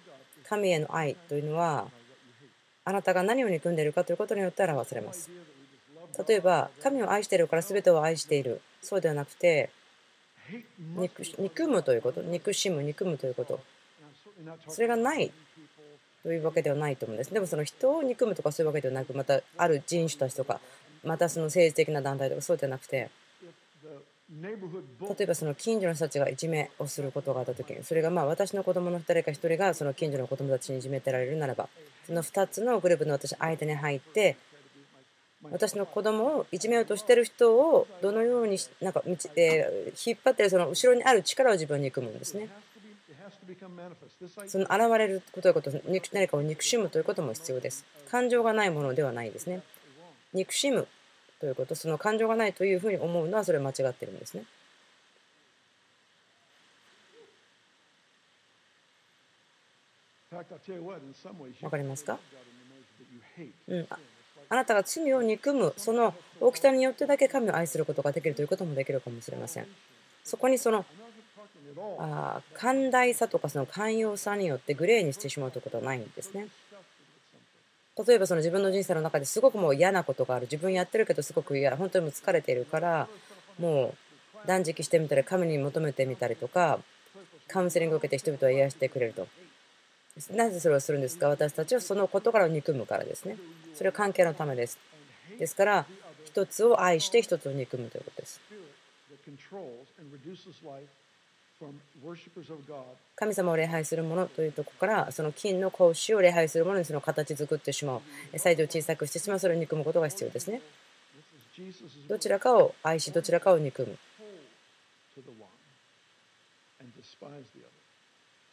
[0.49, 1.89] 神への愛というのは、
[2.85, 5.31] あなたが何を憎んでいるかということによって表されます。
[6.29, 8.61] 例えば、神を愛しているから全てを愛している。
[8.83, 9.71] そうではなくて、
[11.39, 13.61] 憎むということ、憎しむ、憎むということ？
[14.69, 15.33] それがない
[16.23, 17.33] というわけではないと思うんです。
[17.33, 20.61] でもその人を憎むとかそういうわけではなく、またある人種たちとか、
[21.05, 23.11] またその政治的な団体とかそうではなくて、
[24.43, 24.51] 例
[25.21, 31.69] えばその近所の人たちがいじめをすることがあった時にそれがまあ私の子供の誰か1人がその近所の子供たちにいじめてられるならば
[32.07, 34.37] その2つのグループの私間に入って
[35.51, 39.03] 私の子供をいじめようとしてる人をどのようになんか、
[39.37, 42.49] え引っ張ってるその後ろにある力を自分に組むんですね。
[44.47, 45.71] その現れるこということ
[46.13, 47.85] 何かを憎しむということも必要です。
[48.11, 49.63] 感情がないものではないですね。
[50.33, 50.89] 憎しむ
[51.41, 54.45] ということ、その感情がないというふうに思うのはそれは間違ってるんですね。
[61.63, 62.19] わかりますか、
[63.69, 63.87] うん、
[64.55, 69.67] あなたが罪を憎むその大きさによってだけ神を愛することができるということもできるかもしれません。
[70.23, 70.85] そこにその
[71.99, 76.47] あ寛大さとかその寛容さによってグレーにしてしまうということはないんですね。
[78.07, 83.09] 例えばその自分の人生の中ですごくもう嫌なことがある自分やってるけどすごく嫌本当にもう疲れているから
[83.59, 83.95] も
[84.45, 86.79] う断食してみたり神に求めてみたりとか
[87.49, 89.27] カウンセリングを受けて人々を癒してくれると
[90.31, 91.29] なぜそれをするんですか？
[91.29, 93.37] 私たちはそのことから憎むからですね。
[93.75, 94.79] それは関係のためです。
[95.39, 95.87] ですから
[96.25, 98.41] 一つを愛して一つを憎むということです。
[103.17, 108.39] 神様を礼拝するものというところからその金の格子を礼拝するものにその形作ってしまう。
[108.39, 110.61] サイズを小さくしてしまうそれを憎むことが必要ですね。
[112.09, 113.99] どちらかを愛しどちらかを憎む。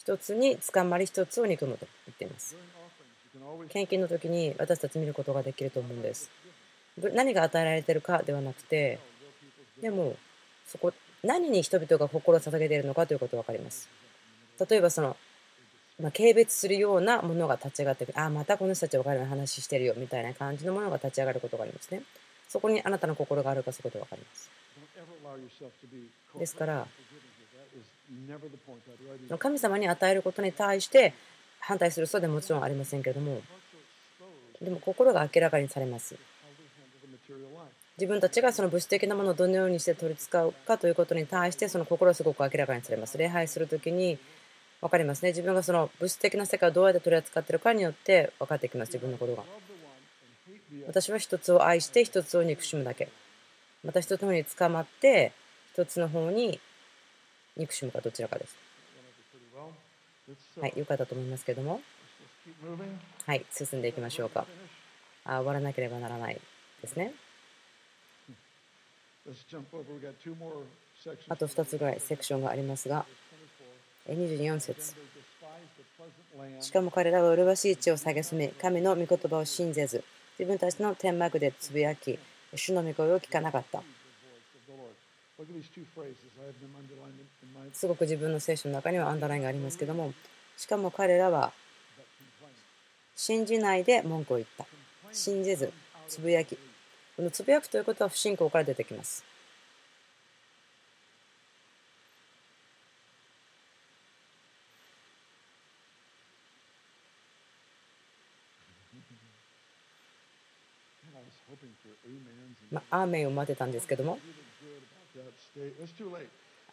[0.01, 2.55] 一つに捕まり一つを憎むと言っています
[3.69, 6.31] 献金の時に私たち見ることができると思うんです
[7.13, 8.99] 何が与えられてるかではなくて
[9.79, 10.15] でも
[10.65, 10.91] そこ
[11.23, 13.89] 何に人々が心を捧げているのかということが分かります。
[14.69, 15.15] 例えばその、
[15.99, 18.19] まあ、軽蔑するようなものが立ち上がってくる。
[18.19, 22.01] ああ、またこの人たちお金の話してるよみたいな感じのものが立ち上がることがありますね。
[22.47, 24.49] そこにあなたの心があるかそういうこで分かります。
[26.39, 26.87] ですから、
[29.37, 31.13] 神様に与えることに対して
[31.59, 33.41] 反対する人でもちろんありませんけれども、
[34.61, 36.15] でも心が明らかにされます。
[37.97, 43.17] 自分たちがその物質的なものをどのようにして取り使うかということに対してその心をすごく明らかにされます。
[43.17, 44.17] 礼拝する時に
[44.81, 45.29] 分かりますね。
[45.29, 48.89] 自分がその物質的な世界をどうやって取り扱ってるかによって分かってきます。
[48.89, 49.43] 自分のことが。
[50.87, 53.09] 私は一つを愛して一つを憎しむだけ。
[53.83, 55.31] また一つの方に捕まって
[55.73, 56.59] 一つの方に
[57.57, 58.55] 憎しむかどちらかです。
[60.59, 61.81] はい、よかったと思いますけども。
[63.25, 64.45] はい、進んでいきましょうか。
[65.23, 66.39] あ終わらなければならない
[66.81, 67.13] ですね。
[71.29, 73.05] あと2つぐらいセクションがありますが、
[74.09, 74.95] 24節
[76.59, 80.03] しかも彼らは麗しい地を蔑み、神の御言葉を信ぜず、
[80.39, 82.17] 自分たちの天幕でつぶやき、
[82.55, 83.83] 主の御声を聞かなかった。
[87.73, 90.13] すごく自分の聖書の中にはアンダーラインがありますけども、
[90.57, 91.51] しかも彼らは
[93.15, 94.65] 信じないで文句を言った。
[95.11, 95.71] 信じず、
[96.07, 96.57] つぶやき、
[97.15, 99.23] このつぶやくということは不信仰から出てきます。
[112.71, 114.19] まあ、アーメンを待ってたんですけども、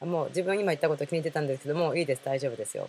[0.01, 2.89] もう自分今言ったこと気に入ってたんですけども、いいです、大丈夫ですよ。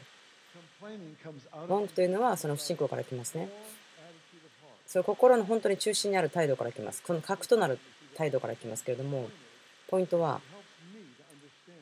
[1.67, 3.49] 文句というのはその不信仰から来ますね。
[4.85, 7.03] その心の本当に中心にある態度から来ます。
[7.03, 7.79] この核となる
[8.15, 9.29] 態度から来ますけれども、
[9.87, 10.41] ポイントは、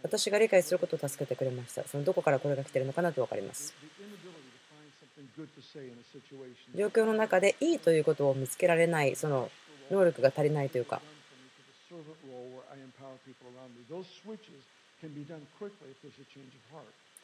[0.03, 1.87] 私が理解することを助けてくれました。
[1.87, 3.73] そのどこからこれが来てるのかなと分かります。
[6.75, 9.49] 状況の中でいいということを見つけられない、その
[9.91, 11.01] 能力が足りないというか、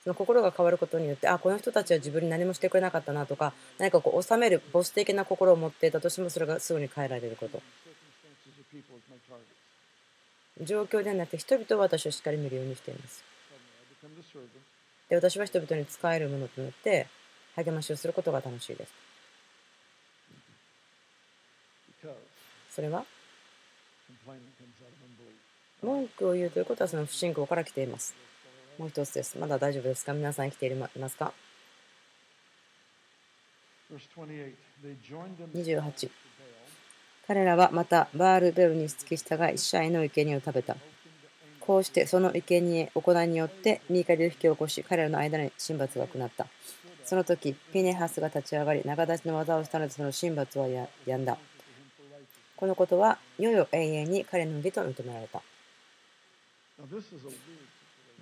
[0.04, 7.62] その心が変わることによって、あ、この人たちは自分に何もしてくれなかったなとか、何かこう収めるボス的な心を持っていたとしても、それがすぐに変えられること。
[10.62, 13.23] 状況ではなくて、人々は私をしっかり見るようにしています。
[15.10, 17.08] で私は人々に使えるものとなって
[17.56, 19.03] 励ましをすることが楽しいです。
[22.74, 23.06] それは？
[25.84, 28.16] 文句を言うということはその不信仰から来ています。
[28.80, 29.38] もう一つです。
[29.38, 30.14] まだ大丈夫ですか？
[30.14, 31.34] 皆さん生きていますか
[35.54, 36.10] ?28
[37.28, 40.76] 彼らはまたバールベルに付き従いシャイの生贄を食べた。
[41.60, 46.48] こうしてその生贄行いによってミーカリを引き起こし彼らの間に神罰が下った。
[47.06, 51.38] その時ピネハスが立ち上がり長立ちの技をしたのでその神罰はやんだ。
[52.63, 55.41] このことは世々永遠に彼の義と認められた。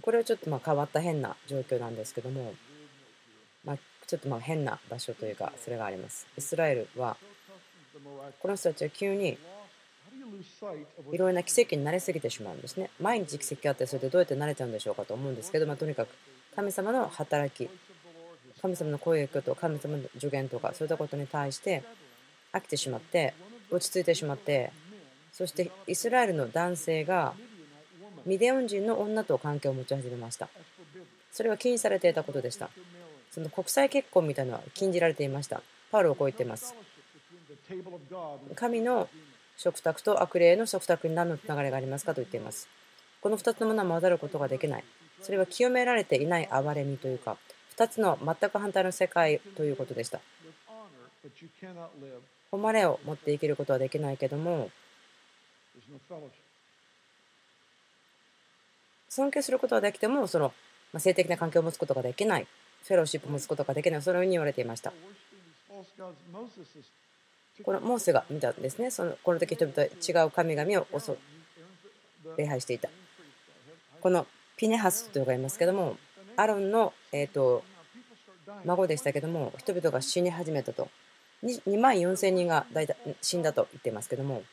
[0.01, 2.56] これはちょっとまあ変わった変な状況なんですけども、
[3.63, 3.77] まあ、
[4.08, 6.25] ちょっとまあ変な場所というか、それがあります。
[6.36, 7.17] イスラエルは、
[8.39, 9.38] この人たちは急にい
[11.06, 12.89] ろいろな奇跡に慣れすぎてしまうんですね。
[12.99, 16.10] 毎日奇跡があって、それでどうやって慣れちゃうんでしょうかと思うんですけど、まあ、とにかく
[16.56, 17.69] 神様の働き、
[18.60, 21.84] 神様の声がと神様の助言とか、そういったことに対して
[22.51, 23.36] 飽きてしまって、
[23.72, 24.72] 落ち着いてしまって、
[25.32, 27.34] そしてイスラエルの男性が
[28.26, 30.50] ミデオン人の女と関係を持ち始めました。
[31.32, 32.70] それは禁止されていたことでした。
[33.32, 35.62] その国際結婚みたいなのは禁じられていました。
[35.92, 36.76] パウロはこう言っています。
[38.56, 39.10] 神の
[39.58, 42.68] 食卓と悪霊の食卓に何のつながりがありますかと言っています。
[43.22, 44.84] この2つのものは混ざることができない。
[45.22, 47.38] それは清められていない憐れみというか、
[47.78, 50.20] 2つの全く反対の世界ということでした。
[52.52, 54.70] 誉れを持って生きることはできないけども、
[59.10, 60.54] 尊敬することはできても、その、
[60.98, 62.48] 性的な関係を持つことができない、
[62.84, 64.94] フェローシップを持つことができない、そのように言われていました。
[67.64, 68.90] このモーセが見たんですね。
[68.92, 71.18] そのこの時人々は違う神々を襲
[72.38, 72.90] 礼拝していた。
[74.00, 74.26] この
[74.58, 75.98] ピネハスというのがいますけども、
[76.38, 77.64] アロンの、えーと、
[78.66, 80.90] 孫でしたけども、人々が死に始めたと。
[81.43, 84.43] 2万4000人が大体死んだと言っていますけども、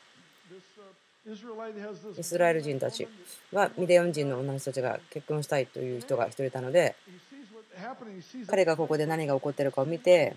[2.16, 3.06] イスラエル人たち
[3.52, 6.96] はミディアン人の女の人たちが結婚したいという人が1人いたので
[8.46, 10.36] 彼がここで何が起こってるかを見て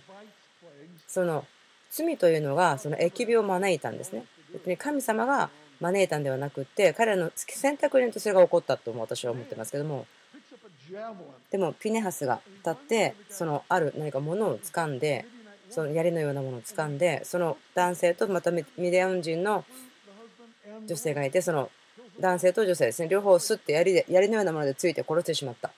[1.08, 1.46] その
[1.92, 4.26] 罪というのがその疫病を招いたんですね。
[4.52, 10.06] 別に神様が招いたんではなくって彼らの選択によってそれが起こったと私は思ってますけども。
[11.52, 15.26] でもピネハスが立ってそのある何か物を掴んで
[15.72, 19.66] その槍のようなものを掴んでその男性とまたミデアン人の
[20.86, 21.72] 女性がいてその
[22.20, 23.08] 男性と女性ですね。
[23.08, 25.72] 両方すって槍で槍のようなものでついて殺してしまった。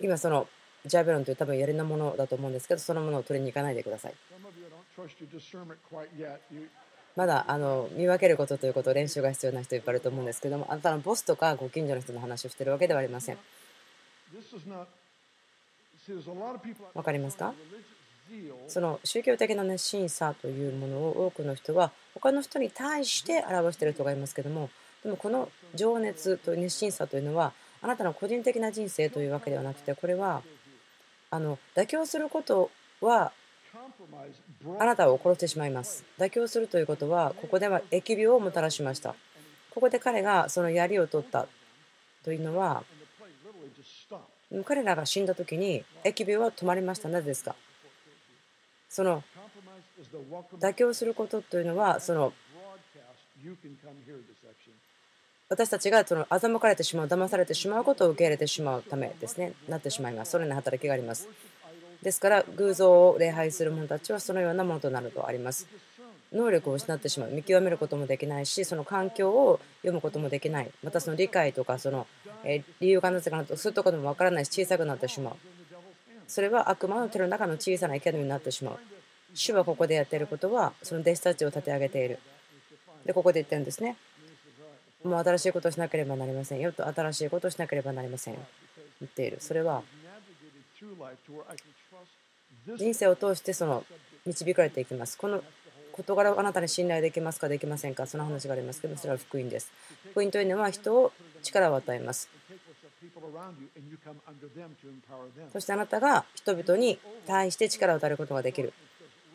[0.00, 0.46] 今その
[0.86, 4.14] ジャベロンという多分槍のものだと思うんですけどそのものを取りに行かないでください。
[7.16, 13.38] まだあの見分けることということを練習が必要な人いっぱいいると思うんですけどもあなたのボスとかご近所の人の話をしているわけではありません
[16.94, 17.54] わかりますか？
[18.68, 24.70] その宗教的な熱心さというものを多くの人は他の人に対して表している人がいますけども
[25.02, 27.52] でもこの情熱と熱心さというのは
[27.82, 30.42] あなたの個人的な人生というわけではなくてこれは
[31.30, 32.70] あの妥協すること
[33.00, 33.32] は
[34.78, 36.04] あなたを殺してしまいます。
[36.18, 39.14] 妥協するということはここでは疫病をもたらしました。
[39.70, 41.46] ここで彼がその槍を取った
[42.24, 42.84] というのは
[44.64, 47.08] 彼らが死んだ時に疫病は止まりました。
[47.08, 47.54] なぜですか？
[48.88, 49.22] その
[50.58, 52.32] 妥協することというのはその
[55.48, 59.52] 私たちがその欺かれてしまう騙されてしまうことを受け入れてしまうためですね。
[59.68, 60.32] なってしまいます。
[60.32, 61.28] そのような働きがあります。
[62.02, 65.68] ですから偶像を礼拝する者たちはそのようなものとなるとあります。
[66.32, 72.06] 能力を失ってしまう見極めることもできないしその環境を読むこともできないまたその理解とかその
[72.44, 75.36] 理由がなぜかなとそういうところも分からないし小さくなってしまう
[76.28, 78.78] それは悪魔の手の中の小さな生贄になってしまう
[79.34, 82.18] 主はここでやっていることは、その弟子たちを立て上げている。
[83.04, 83.96] で、ここで言ってるんですね。
[85.04, 88.40] もう新しいことをしなければなりませんよと、新しいことをしなければなりませんよ。
[89.00, 89.38] 言っている。
[89.40, 89.82] それは、
[92.76, 93.84] 人生を通してその
[94.26, 95.16] 導かれていきます。
[95.16, 95.42] この
[95.92, 99.72] 事柄をあなたに信頼できますかできませんかその話がありますけどそれは福音です。
[100.10, 101.12] 福音というのは人を
[101.42, 102.28] 力を与えます。
[105.52, 108.72] そしてあなたが人々に対して力を与えることができる。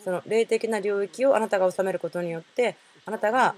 [0.03, 2.75] その霊的な領域をあなたが治めることによって
[3.05, 3.55] あなたが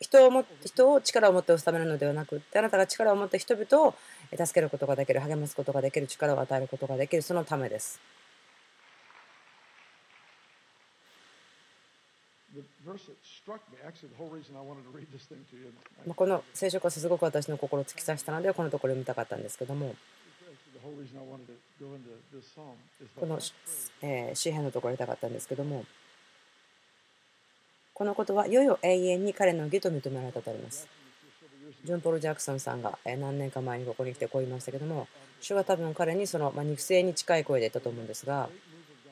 [0.00, 3.94] 人をも人を力を持って治めるのではなくってあなたが力を持って人々を
[4.30, 8.00] 助けることができる励ますことができる力を与えることができるそのためです。
[16.14, 19.94] この聖書こそすごく私の心を突き刺したのでこのところ読みたかったんですけども。
[23.18, 25.84] この詩篇のところにたかったんですけども。
[27.94, 30.86] このことはいよいよ永遠に彼の義と認められたとあります。
[31.84, 35.06] ジョン・ポール・ジャクソンさんが何年か前にここに来てこう言いましたけども
[35.40, 38.48] 主は多分彼にその、ま肉声に近い声で言ったと思うんですが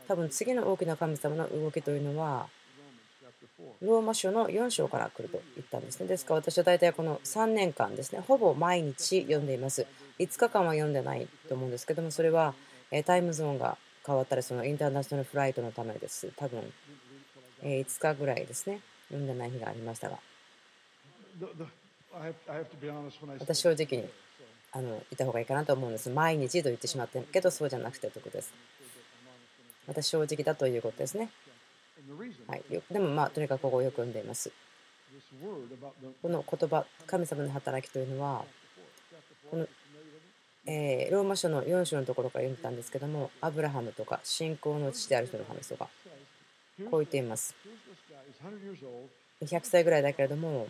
[0.09, 2.49] 多分次の大きな神様の動きというのは
[3.81, 6.07] ローマ書の4章から来ると言ったんですね。
[6.07, 9.87] ですから私は大体この3年間ですね、ほぼ毎日読んでいます。
[10.19, 12.55] 5日間は読んでないと思うんですけども、それは
[13.05, 16.33] タイムゾーンが変わったり、そのインターナショナルフライトのためです。
[16.37, 16.73] 多分
[17.63, 20.19] 5日ぐらいですね、読んでない日がありましたが。
[23.39, 24.09] 私正直に
[24.73, 26.11] あのいた方がいいかなと思うんです。
[26.11, 28.53] 毎日と言ってしまってけどそうじゃなくてということです。
[29.87, 31.31] 私正直だということですね。
[32.47, 34.51] はい、でもまあとにかくここをよく読んでいます。
[36.23, 38.45] この言葉、神様の働きというのは、
[39.51, 39.67] この、
[40.67, 45.89] えー、ローマ書の4章のところから読んでたんですけども、アブラハムとか信仰の父である人の話とか、
[46.91, 47.55] こう言っています。
[49.43, 50.69] 100歳ぐらいだけれども、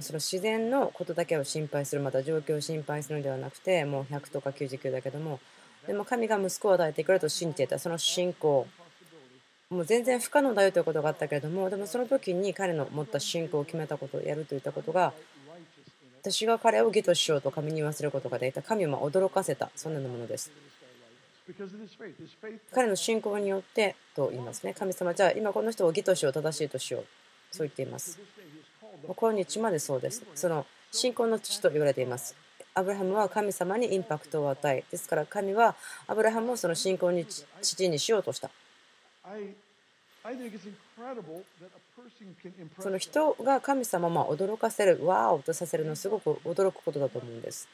[0.00, 5.40] その自然のことだけを心配する、また状況を心配するのではなくて、もう100とか99だけども、
[5.86, 8.66] でも神が息子を与えてくれると信じていた、その信仰、
[9.70, 15.12] もう全然不可能だよということがあったけれどもでもその時に彼の持った信仰を決めたことをやるといったことが
[16.28, 18.60] 私が彼を義としようと神に言わせることができた。
[18.60, 19.70] 神を驚かせた。
[19.76, 20.50] そんなものです。
[22.72, 24.74] 彼の信仰によってと言いますね。
[24.74, 27.04] 神様じゃあ今この人を義としよう正しいとしよう。
[27.52, 28.18] そう言っています。
[29.16, 30.24] 今日までそうです。
[30.34, 32.34] その信仰の父と言われています。
[32.74, 35.76] アブラハムは神様にインパクトを与えですから神は
[36.08, 37.24] アブラハムをその信仰に
[37.62, 38.50] 父にしようとした。
[42.80, 47.68] その人が神様を驚かせる、わーおとさせるのはすごく驚くことだと思うんです。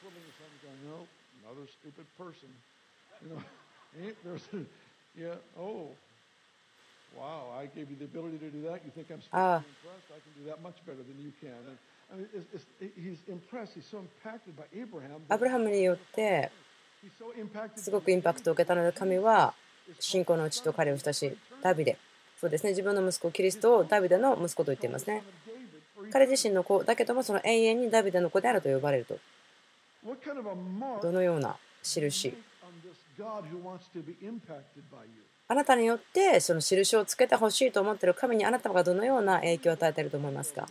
[9.30, 9.62] ああ
[15.28, 16.50] アブラハムによって
[17.76, 19.54] すごくインパクトを受けたので神は
[20.00, 21.96] 信仰のうちと彼を親したし、ダビデ。
[22.40, 25.22] そうですね、自分の息子、キリストをダビデの息子と言っていますね。
[26.10, 29.18] 彼自身の子だけども、その永遠にダビデの子であると呼ばれると。
[31.00, 32.34] どのような印？
[35.46, 40.66] あなたによってその印をつけてほしいと思っている神にあなたがどのような影響を与えていると思いますか？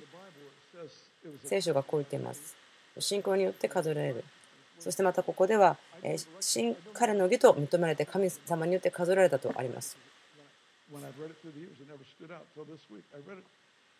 [1.46, 2.56] 聖書がこう言っています。
[3.00, 4.26] 信仰によって数えられる。
[4.82, 5.78] そしてまたここでは、
[6.40, 9.96] 新彼の義と認められて神様によって数えられたとあります。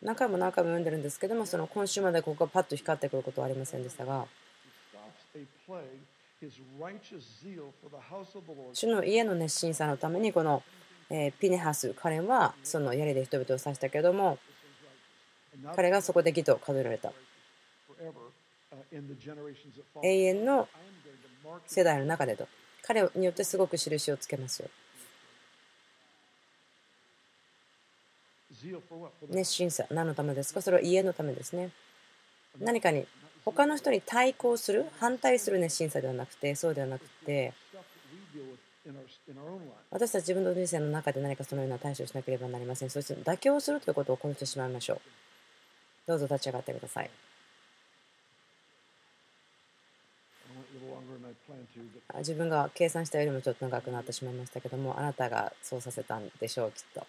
[0.02, 4.26] 何回も何回も読んでるんですけども、その今週までここがパッと光ってくることはありませんでしたが、
[8.74, 10.64] 主の家の熱心さのために、この
[11.40, 14.40] ピネハス、彼はその槍で人々を刺したけども、
[15.76, 17.14] 彼がそこで義と数えられた。
[20.04, 20.68] 永遠の
[21.68, 22.48] 世代の中でと。
[22.84, 24.70] 彼によってすごく印をつけますよ。
[29.30, 29.86] 熱心さ。
[29.92, 30.62] 何のためですか？
[30.62, 31.72] それは家のためですね。
[32.60, 33.06] 何かに
[33.46, 37.54] 他の人に対抗する反対する熱心さではなくてそうではなくて
[39.90, 42.90] 私たち自分の人生の中で何かそのような対処をしなければなりません。
[42.90, 45.02] そして妥協するということをこしてしまいましょう。
[46.08, 47.10] どうぞ立ち上がってください
[52.18, 57.06] 自分が計算したよりもちょっと長くなってしまいましたけどもあなたがそうさせたんでしょうきっと。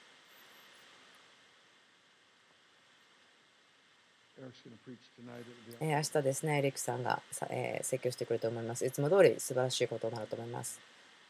[5.80, 8.84] えー、明日ですね、エリックさんが、えー、説教してくると思います。
[8.84, 10.80] いつも通り素晴らしいことになると思います。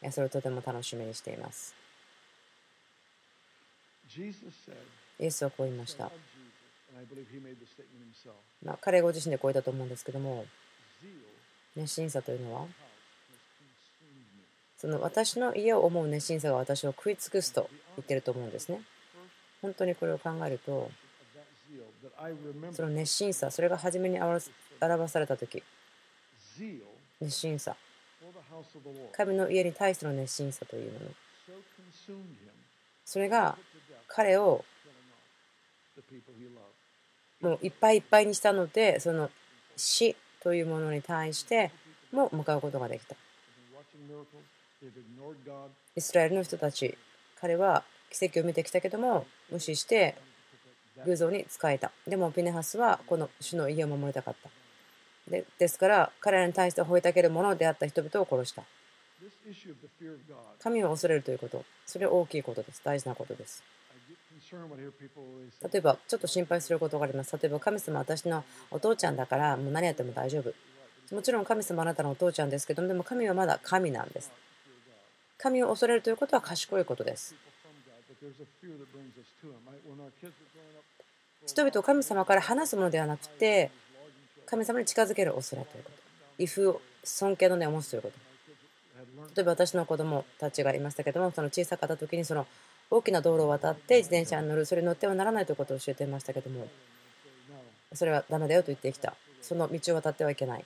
[0.01, 1.75] えー、それをとても楽しみにしています。
[5.19, 6.11] イエスはこう言いました。
[8.63, 10.45] まあ、彼ご自身でこう言ったと思うんですけども、
[11.75, 12.67] 熱心さというのは、
[14.83, 18.81] その私の家を思う熱心さが私を食い尽くすと言ってると思うんですね。
[19.61, 20.91] 本当にこれを考えると、
[22.73, 24.41] その熱心さ、それが初めに表
[25.07, 25.63] されたとき、
[27.21, 27.77] 熱心さ、
[29.13, 31.05] 神の家に対しての熱心さというもの、
[33.05, 33.57] それが
[34.09, 34.65] 彼を
[37.39, 39.29] もういっぱいいっぱいにしたので、その
[39.77, 41.71] 死というものに対して
[42.11, 43.15] も向かうことができた。
[45.95, 46.97] イスラエルの人たち、
[47.39, 50.15] 彼は奇跡を見てきたけども、無視して
[51.05, 51.91] 偶像に仕えた。
[52.07, 54.49] でもピネハスはこの主の家を守りたかった。
[55.29, 58.63] でですから彼らに対して吠えたける者であった人々を殺した。
[60.59, 62.81] 神を恐れるということ、それは大きいことです。
[62.83, 63.63] 大事なことです。
[65.71, 67.31] 例えば、ちょっと心配することがあります。
[67.37, 70.53] 例えば、神様、私のお父ちゃんだから、もう何やっても大丈夫。
[71.15, 74.31] もちろん神様あなたのお父ちゃんですけども、でも神はまだ神なんです。
[75.37, 77.35] 神を恐れるということは賢いことです。
[81.45, 83.71] 人々を神様から離すものではなくて、
[84.45, 86.43] 神様に近づける恐れということ。
[86.43, 86.73] 威風、
[87.03, 88.17] 尊敬の念を持つということ。
[89.35, 92.47] 例えば私の子供たちがいましたけども、その小さかった時にその
[92.89, 96.67] 大きな道路を渡って自転車に乗る、それに乗ってはならないということを教えていましたけども、
[97.93, 99.15] それはダメだよと言ってきた。
[99.41, 100.65] その道を渡ってはいけない。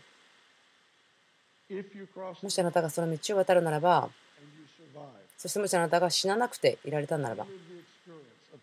[2.42, 4.10] もしあなたがその道を渡るならば、
[5.38, 7.46] そしてもしあなたが死ななくていられたならば、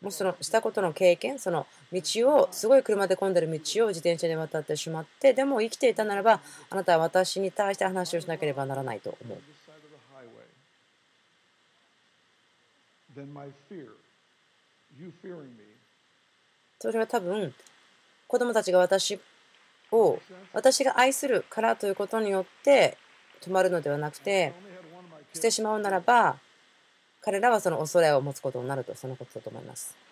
[0.00, 9.38] もしそのしたことの経験、その道を、すごい車で混んでる道を自転車で渡ってしまって、でも生きていたならば、あなたは私に対して話をしなければならないと思う。
[16.80, 17.54] それは多分、
[18.26, 19.18] 子供たちが私
[19.90, 20.18] を、
[20.52, 22.98] 私が愛するからということによって
[23.40, 24.52] 止まるのではなくて、
[25.32, 26.36] してしまうならば、
[27.24, 29.96] 彼らはその恐れを持つことになると、そのことだと思います。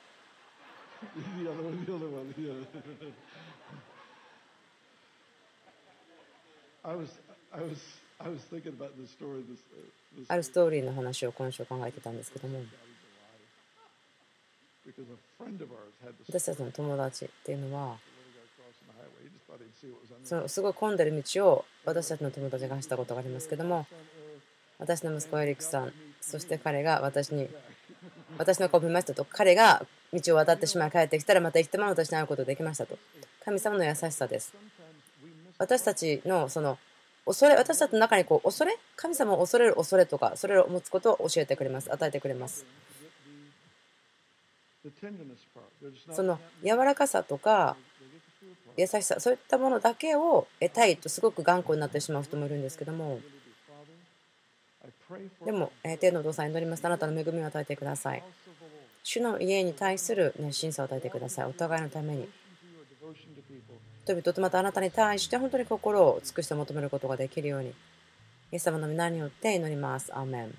[10.29, 12.65] あるストーリーの話を今週考えてたんですけども、
[16.27, 17.99] 私たちの友達っていうのは、
[20.25, 23.87] そのすごい混んでる道を私たちの友達が走ったことがありますけども、
[24.83, 27.49] 私の息子エリックさん、そして彼が私に、
[28.37, 32.99] 私の子を見ましたと、彼が道を渡ってしまい帰ってきたらまた生きたまま私に会うことができましたと。
[33.45, 34.53] 神様の優しさです。
[35.57, 36.79] 私たちのその
[37.25, 42.67] 恐れ、私たちの中にこう恐れ、神様を恐れる恐れとか、それを持つことを教えてくれます、与えてくれます。
[46.11, 47.77] その柔らかさとか
[48.77, 53.21] 優しさ、そういったものだけを得たいとすごく頑固になってしまう人もいるんですけども、
[55.45, 56.85] でも、天のお父さんに祈ります。
[56.85, 58.23] あなたの恵みを与えてください。
[59.03, 61.45] 主の家に対する熱心さを与えてください。
[61.47, 62.29] お互いのために。
[64.05, 67.69] 人々とまたあなたに対して本当に心を尽くして求めることができるように。
[67.69, 70.15] イエス様の皆によって祈ります。
[70.15, 70.55] アーメン。